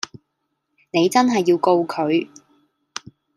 [0.89, 2.27] 你真係要告佢